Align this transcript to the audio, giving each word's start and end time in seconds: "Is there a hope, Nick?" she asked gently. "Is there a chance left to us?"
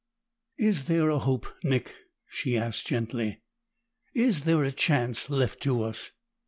"Is 0.57 0.85
there 0.85 1.11
a 1.11 1.19
hope, 1.19 1.45
Nick?" 1.63 1.95
she 2.27 2.57
asked 2.57 2.87
gently. 2.87 3.43
"Is 4.15 4.45
there 4.45 4.63
a 4.63 4.71
chance 4.71 5.29
left 5.29 5.61
to 5.61 5.83
us?" 5.83 6.09